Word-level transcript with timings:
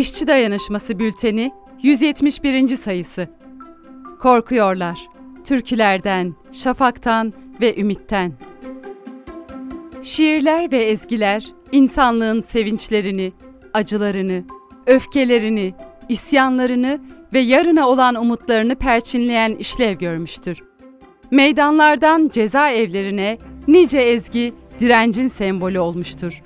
İşçi 0.00 0.26
Dayanışması 0.26 0.98
Bülteni 0.98 1.52
171. 1.82 2.76
sayısı. 2.76 3.28
Korkuyorlar. 4.20 4.98
Türkülerden, 5.44 6.34
şafaktan 6.52 7.32
ve 7.60 7.76
ümitten. 7.76 8.32
Şiirler 10.02 10.72
ve 10.72 10.76
ezgiler 10.76 11.46
insanlığın 11.72 12.40
sevinçlerini, 12.40 13.32
acılarını, 13.74 14.44
öfkelerini, 14.86 15.74
isyanlarını 16.08 17.00
ve 17.32 17.38
yarına 17.38 17.88
olan 17.88 18.14
umutlarını 18.14 18.74
perçinleyen 18.74 19.54
işlev 19.54 19.98
görmüştür. 19.98 20.62
Meydanlardan 21.30 22.28
cezaevlerine 22.28 23.38
nice 23.68 23.98
ezgi 23.98 24.52
direncin 24.78 25.28
sembolü 25.28 25.78
olmuştur. 25.78 26.42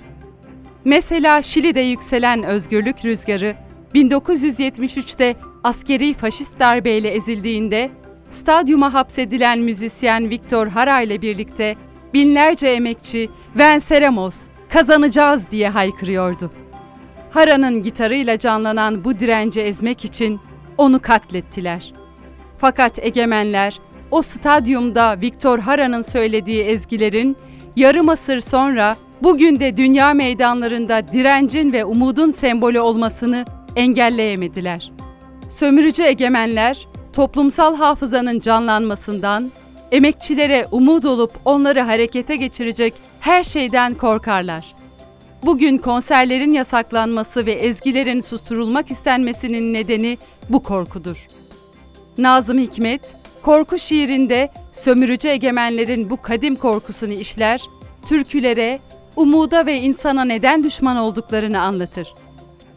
Mesela 0.85 1.41
Şili'de 1.41 1.79
yükselen 1.79 2.43
özgürlük 2.43 3.05
rüzgarı 3.05 3.55
1973'te 3.95 5.35
askeri 5.63 6.13
faşist 6.13 6.59
darbeyle 6.59 7.09
ezildiğinde 7.09 7.91
stadyuma 8.29 8.93
hapsedilen 8.93 9.59
müzisyen 9.59 10.29
Victor 10.29 10.67
Hara 10.67 11.01
ile 11.01 11.21
birlikte 11.21 11.75
binlerce 12.13 12.67
emekçi 12.67 13.29
Venceremos, 13.57 14.47
kazanacağız 14.69 15.49
diye 15.51 15.69
haykırıyordu. 15.69 16.51
Hara'nın 17.31 17.83
gitarıyla 17.83 18.39
canlanan 18.39 19.05
bu 19.05 19.19
direnci 19.19 19.61
ezmek 19.61 20.05
için 20.05 20.39
onu 20.77 20.99
katlettiler. 20.99 21.93
Fakat 22.57 23.05
egemenler 23.05 23.79
o 24.11 24.21
stadyumda 24.21 25.21
Victor 25.21 25.59
Hara'nın 25.59 26.01
söylediği 26.01 26.63
ezgilerin 26.63 27.37
yarım 27.75 28.09
asır 28.09 28.41
sonra 28.41 28.97
bugün 29.23 29.59
de 29.59 29.77
dünya 29.77 30.13
meydanlarında 30.13 31.07
direncin 31.07 31.73
ve 31.73 31.85
umudun 31.85 32.31
sembolü 32.31 32.79
olmasını 32.79 33.45
engelleyemediler. 33.75 34.91
Sömürücü 35.49 36.03
egemenler 36.03 36.87
toplumsal 37.13 37.75
hafızanın 37.75 38.39
canlanmasından, 38.39 39.51
emekçilere 39.91 40.67
umut 40.71 41.05
olup 41.05 41.31
onları 41.45 41.81
harekete 41.81 42.35
geçirecek 42.35 42.93
her 43.19 43.43
şeyden 43.43 43.93
korkarlar. 43.93 44.75
Bugün 45.43 45.77
konserlerin 45.77 46.53
yasaklanması 46.53 47.45
ve 47.45 47.51
ezgilerin 47.51 48.19
susturulmak 48.19 48.91
istenmesinin 48.91 49.73
nedeni 49.73 50.17
bu 50.49 50.63
korkudur. 50.63 51.27
Nazım 52.17 52.57
Hikmet, 52.57 53.15
korku 53.41 53.77
şiirinde 53.77 54.49
sömürücü 54.73 55.27
egemenlerin 55.27 56.09
bu 56.09 56.21
kadim 56.21 56.55
korkusunu 56.55 57.13
işler, 57.13 57.61
türkülere, 58.05 58.79
umuda 59.15 59.65
ve 59.65 59.79
insana 59.79 60.25
neden 60.25 60.63
düşman 60.63 60.97
olduklarını 60.97 61.61
anlatır. 61.61 62.13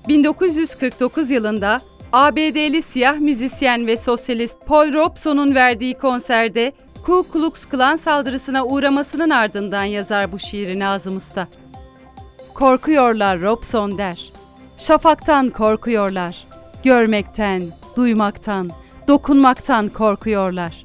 1949 0.08 1.30
yılında 1.30 1.80
ABD'li 2.12 2.82
siyah 2.82 3.18
müzisyen 3.18 3.86
ve 3.86 3.96
sosyalist 3.96 4.56
Paul 4.66 4.92
Robeson'un 4.92 5.54
verdiği 5.54 5.94
konserde 5.94 6.72
Ku 7.06 7.26
Klux 7.32 7.66
Klan 7.66 7.96
saldırısına 7.96 8.64
uğramasının 8.64 9.30
ardından 9.30 9.84
yazar 9.84 10.32
bu 10.32 10.38
şiiri 10.38 10.78
Nazım 10.78 11.16
Usta. 11.16 11.48
Korkuyorlar 12.54 13.40
Robson 13.40 13.98
der. 13.98 14.32
Şafaktan 14.76 15.50
korkuyorlar. 15.50 16.44
Görmekten, 16.84 17.72
duymaktan, 17.96 18.70
dokunmaktan 19.08 19.88
korkuyorlar. 19.88 20.84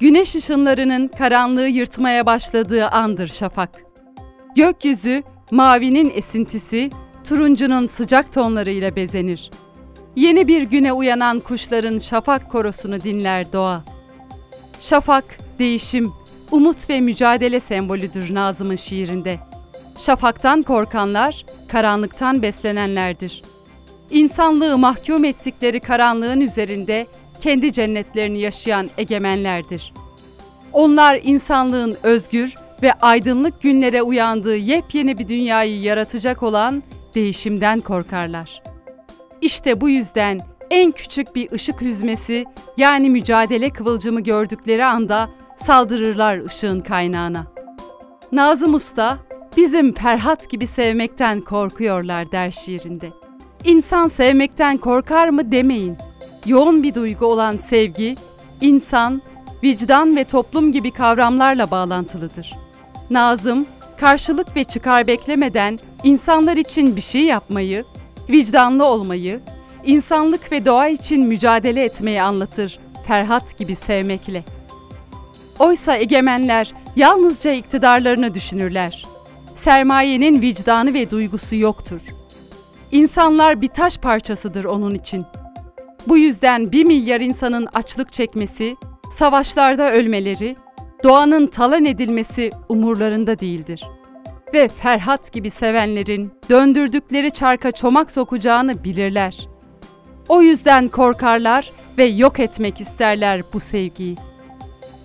Güneş 0.00 0.34
ışınlarının 0.34 1.08
karanlığı 1.08 1.68
yırtmaya 1.68 2.26
başladığı 2.26 2.88
andır 2.88 3.28
şafak. 3.28 3.89
Gökyüzü 4.54 5.22
mavinin 5.50 6.12
esintisi, 6.14 6.90
turuncunun 7.24 7.86
sıcak 7.86 8.32
tonlarıyla 8.32 8.96
bezenir. 8.96 9.50
Yeni 10.16 10.48
bir 10.48 10.62
güne 10.62 10.92
uyanan 10.92 11.40
kuşların 11.40 11.98
şafak 11.98 12.50
korosunu 12.50 13.02
dinler 13.02 13.52
doğa. 13.52 13.84
Şafak, 14.80 15.38
değişim, 15.58 16.12
umut 16.50 16.90
ve 16.90 17.00
mücadele 17.00 17.60
sembolüdür 17.60 18.34
Nazım'ın 18.34 18.76
şiirinde. 18.76 19.38
Şafaktan 19.98 20.62
korkanlar, 20.62 21.46
karanlıktan 21.68 22.42
beslenenlerdir. 22.42 23.42
İnsanlığı 24.10 24.78
mahkum 24.78 25.24
ettikleri 25.24 25.80
karanlığın 25.80 26.40
üzerinde 26.40 27.06
kendi 27.40 27.72
cennetlerini 27.72 28.40
yaşayan 28.40 28.90
egemenlerdir. 28.98 29.92
Onlar 30.72 31.20
insanlığın 31.22 31.96
özgür 32.02 32.54
ve 32.82 32.92
aydınlık 32.92 33.62
günlere 33.62 34.02
uyandığı 34.02 34.56
yepyeni 34.56 35.18
bir 35.18 35.28
dünyayı 35.28 35.80
yaratacak 35.80 36.42
olan 36.42 36.82
değişimden 37.14 37.80
korkarlar. 37.80 38.62
İşte 39.40 39.80
bu 39.80 39.88
yüzden 39.88 40.40
en 40.70 40.92
küçük 40.92 41.34
bir 41.34 41.52
ışık 41.52 41.80
hüzmesi 41.80 42.44
yani 42.76 43.10
mücadele 43.10 43.70
kıvılcımı 43.70 44.20
gördükleri 44.20 44.84
anda 44.84 45.30
saldırırlar 45.56 46.44
ışığın 46.44 46.80
kaynağına. 46.80 47.46
Nazım 48.32 48.74
Usta, 48.74 49.18
bizim 49.56 49.94
Ferhat 49.94 50.50
gibi 50.50 50.66
sevmekten 50.66 51.40
korkuyorlar 51.40 52.32
der 52.32 52.50
şiirinde. 52.50 53.10
İnsan 53.64 54.08
sevmekten 54.08 54.76
korkar 54.76 55.28
mı 55.28 55.52
demeyin. 55.52 55.96
Yoğun 56.46 56.82
bir 56.82 56.94
duygu 56.94 57.26
olan 57.26 57.56
sevgi, 57.56 58.16
insan, 58.60 59.22
vicdan 59.62 60.16
ve 60.16 60.24
toplum 60.24 60.72
gibi 60.72 60.90
kavramlarla 60.90 61.70
bağlantılıdır. 61.70 62.52
Nazım, 63.10 63.66
karşılık 63.96 64.56
ve 64.56 64.64
çıkar 64.64 65.06
beklemeden 65.06 65.78
insanlar 66.04 66.56
için 66.56 66.96
bir 66.96 67.00
şey 67.00 67.24
yapmayı, 67.24 67.84
vicdanlı 68.28 68.84
olmayı, 68.84 69.40
insanlık 69.84 70.52
ve 70.52 70.64
doğa 70.64 70.88
için 70.88 71.26
mücadele 71.26 71.84
etmeyi 71.84 72.22
anlatır 72.22 72.78
Ferhat 73.06 73.58
gibi 73.58 73.76
sevmekle. 73.76 74.44
Oysa 75.58 75.96
egemenler 75.96 76.74
yalnızca 76.96 77.52
iktidarlarını 77.52 78.34
düşünürler. 78.34 79.06
Sermayenin 79.54 80.42
vicdanı 80.42 80.94
ve 80.94 81.10
duygusu 81.10 81.56
yoktur. 81.56 82.00
İnsanlar 82.92 83.60
bir 83.60 83.68
taş 83.68 83.98
parçasıdır 83.98 84.64
onun 84.64 84.94
için. 84.94 85.26
Bu 86.08 86.18
yüzden 86.18 86.72
bir 86.72 86.84
milyar 86.84 87.20
insanın 87.20 87.68
açlık 87.74 88.12
çekmesi, 88.12 88.76
savaşlarda 89.12 89.92
ölmeleri, 89.92 90.56
doğanın 91.04 91.46
talan 91.46 91.84
edilmesi 91.84 92.50
umurlarında 92.68 93.38
değildir. 93.38 93.84
Ve 94.54 94.68
Ferhat 94.68 95.32
gibi 95.32 95.50
sevenlerin 95.50 96.32
döndürdükleri 96.50 97.30
çarka 97.30 97.72
çomak 97.72 98.10
sokacağını 98.10 98.84
bilirler. 98.84 99.48
O 100.28 100.42
yüzden 100.42 100.88
korkarlar 100.88 101.72
ve 101.98 102.04
yok 102.04 102.40
etmek 102.40 102.80
isterler 102.80 103.42
bu 103.52 103.60
sevgiyi. 103.60 104.16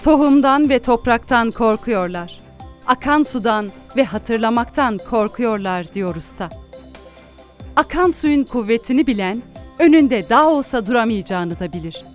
Tohumdan 0.04 0.70
ve 0.70 0.80
topraktan 0.80 1.52
korkuyorlar. 1.52 2.40
Akan 2.88 3.24
sudan 3.24 3.72
ve 3.98 4.04
hatırlamaktan 4.04 4.98
korkuyorlar 5.10 5.94
diyor 5.94 6.16
usta. 6.16 6.50
Akan 7.76 8.12
suyun 8.12 8.44
kuvvetini 8.44 9.08
bilen, 9.08 9.42
önünde 9.80 10.30
dağ 10.30 10.48
olsa 10.50 10.86
duramayacağını 10.86 11.60
da 11.60 11.74
bilir. 11.74 12.06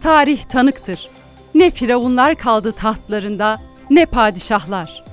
Tarih 0.00 0.42
tanıktır. 0.42 1.10
Ne 1.54 1.70
firavunlar 1.70 2.34
kaldı 2.34 2.72
tahtlarında, 2.72 3.58
ne 3.90 4.06
padişahlar. 4.06 5.04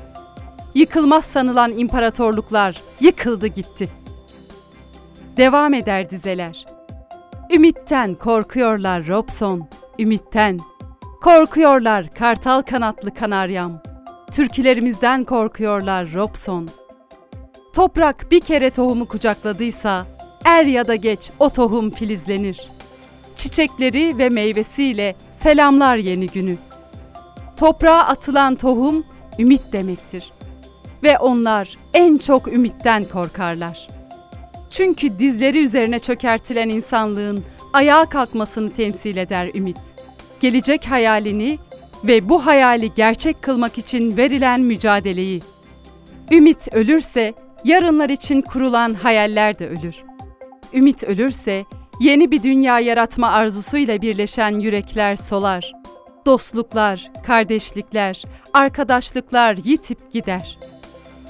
Yıkılmaz 0.76 1.26
sanılan 1.26 1.78
imparatorluklar 1.78 2.82
yıkıldı 3.00 3.48
gitti. 3.48 3.90
Devam 5.38 5.74
eder 5.74 6.10
dizeler. 6.10 6.66
Ümitten 7.52 8.14
korkuyorlar 8.14 9.08
Robson, 9.08 9.68
ümitten. 10.00 10.60
Korkuyorlar 11.22 12.12
kartal 12.12 12.62
kanatlı 12.62 13.14
kanaryam. 13.14 13.82
Türkülerimizden 14.32 15.24
korkuyorlar 15.24 16.14
Robson. 16.14 16.70
Toprak 17.74 18.32
bir 18.32 18.40
kere 18.40 18.70
tohumu 18.70 19.08
kucakladıysa, 19.08 20.06
er 20.46 20.66
ya 20.66 20.88
da 20.88 20.96
geç 20.96 21.32
o 21.40 21.50
tohum 21.50 21.92
filizlenir. 21.92 22.75
Çiçekleri 23.36 24.18
ve 24.18 24.30
meyvesiyle 24.30 25.16
selamlar 25.32 25.98
yeni 25.98 26.28
günü. 26.28 26.58
Toprağa 27.58 28.00
atılan 28.00 28.56
tohum 28.56 29.06
ümit 29.40 29.62
demektir. 29.74 30.32
Ve 31.04 31.18
onlar 31.18 31.78
en 31.94 32.18
çok 32.18 32.54
ümitten 32.54 33.04
korkarlar. 33.04 33.88
Çünkü 34.72 35.20
dizleri 35.20 35.66
üzerine 35.66 36.00
çökertilen 36.00 36.70
insanlığın 36.70 37.44
ayağa 37.74 38.06
kalkmasını 38.06 38.74
temsil 38.74 39.18
eder 39.18 39.52
ümit. 39.56 39.78
Gelecek 40.40 40.86
hayalini 40.86 41.58
ve 42.04 42.30
bu 42.30 42.46
hayali 42.46 42.94
gerçek 42.94 43.42
kılmak 43.42 43.78
için 43.78 44.18
verilen 44.18 44.62
mücadeleyi. 44.62 45.42
Ümit 46.32 46.68
ölürse 46.74 47.34
yarınlar 47.64 48.10
için 48.10 48.42
kurulan 48.42 48.94
hayaller 48.94 49.60
de 49.60 49.70
ölür. 49.70 49.96
Ümit 50.74 51.04
ölürse 51.04 51.66
yeni 52.00 52.32
bir 52.32 52.44
dünya 52.44 52.80
yaratma 52.80 53.28
arzusuyla 53.28 54.02
birleşen 54.02 54.60
yürekler 54.60 55.16
solar. 55.16 55.74
Dostluklar, 56.26 57.12
kardeşlikler, 57.24 58.24
arkadaşlıklar 58.54 59.58
yitip 59.64 60.12
gider. 60.12 60.58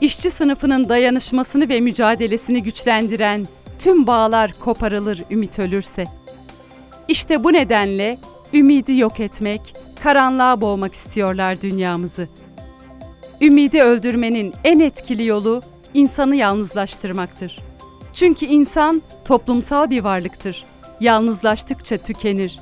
İşçi 0.01 0.29
sınıfının 0.29 0.89
dayanışmasını 0.89 1.69
ve 1.69 1.81
mücadelesini 1.81 2.63
güçlendiren 2.63 3.47
bütün 3.75 4.07
bağlar 4.07 4.53
koparılır 4.53 5.23
ümit 5.31 5.59
ölürse. 5.59 6.05
İşte 7.07 7.43
bu 7.43 7.53
nedenle 7.53 8.19
ümidi 8.53 8.97
yok 8.97 9.19
etmek, 9.19 9.75
karanlığa 10.03 10.61
boğmak 10.61 10.93
istiyorlar 10.93 11.61
dünyamızı. 11.61 12.27
Ümidi 13.41 13.81
öldürmenin 13.81 14.53
en 14.63 14.79
etkili 14.79 15.25
yolu 15.25 15.61
insanı 15.93 16.35
yalnızlaştırmaktır. 16.35 17.64
Çünkü 18.15 18.45
insan 18.45 19.01
toplumsal 19.25 19.89
bir 19.89 20.03
varlıktır. 20.03 20.63
Yalnızlaştıkça 20.99 21.97
tükenir. 21.97 22.59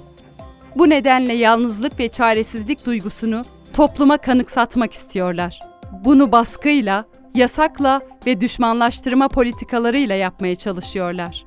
Bu 0.75 0.89
nedenle 0.89 1.33
yalnızlık 1.33 1.99
ve 1.99 2.09
çaresizlik 2.09 2.85
duygusunu 2.85 3.43
topluma 3.73 4.17
kanıksatmak 4.17 4.93
istiyorlar. 4.93 5.59
Bunu 6.05 6.31
baskıyla, 6.31 7.05
yasakla 7.35 8.01
ve 8.25 8.41
düşmanlaştırma 8.41 9.27
politikalarıyla 9.27 10.15
yapmaya 10.15 10.55
çalışıyorlar. 10.55 11.45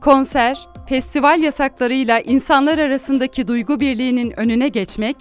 Konser, 0.00 0.68
festival 0.88 1.42
yasaklarıyla 1.42 2.20
insanlar 2.20 2.78
arasındaki 2.78 3.48
duygu 3.48 3.80
birliğinin 3.80 4.40
önüne 4.40 4.68
geçmek, 4.68 5.16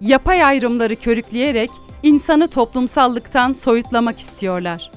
yapay 0.00 0.44
ayrımları 0.44 0.96
körükleyerek 0.96 1.70
insanı 2.02 2.48
toplumsallıktan 2.48 3.52
soyutlamak 3.52 4.18
istiyorlar. 4.18 4.90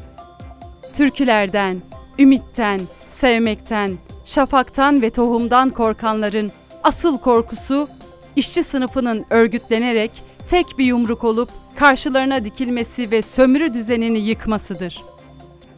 Türkülerden, 0.94 1.82
ümitten, 2.20 2.82
sevmekten, 3.10 3.98
şafaktan 4.26 5.02
ve 5.02 5.10
tohumdan 5.10 5.70
korkanların 5.70 6.52
asıl 6.84 7.18
korkusu 7.18 7.90
işçi 8.36 8.64
sınıfının 8.64 9.26
örgütlenerek 9.30 10.12
tek 10.48 10.66
bir 10.78 10.86
yumruk 10.86 11.24
olup 11.24 11.50
karşılarına 11.76 12.46
dikilmesi 12.46 13.12
ve 13.12 13.22
sömürü 13.22 13.74
düzenini 13.74 14.20
yıkmasıdır. 14.20 15.04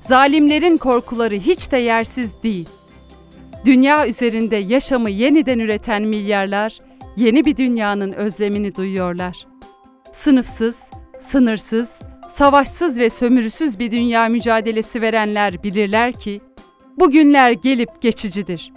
Zalimlerin 0.01 0.77
korkuları 0.77 1.35
hiç 1.35 1.71
de 1.71 1.77
yersiz 1.77 2.43
değil. 2.43 2.69
Dünya 3.65 4.07
üzerinde 4.07 4.55
yaşamı 4.55 5.09
yeniden 5.09 5.59
üreten 5.59 6.03
milyarlar 6.03 6.79
yeni 7.17 7.45
bir 7.45 7.57
dünyanın 7.57 8.11
özlemini 8.11 8.75
duyuyorlar. 8.75 9.47
Sınıfsız, 10.11 10.79
sınırsız, 11.19 12.01
savaşsız 12.30 13.00
ve 13.00 13.10
sömürüsüz 13.10 13.80
bir 13.80 13.92
dünya 13.92 14.30
mücadelesi 14.30 15.01
verenler 15.01 15.63
bilirler 15.63 16.13
ki 16.13 16.42
bu 17.00 17.12
günler 17.12 17.51
gelip 17.51 18.01
geçicidir. 18.01 18.74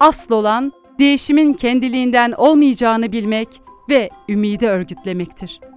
Asıl 0.00 0.34
olan 0.34 0.72
değişimin 0.98 1.52
kendiliğinden 1.52 2.32
olmayacağını 2.32 3.12
bilmek 3.12 3.48
ve 3.90 4.10
ümidi 4.28 4.66
örgütlemektir.'' 4.66 5.71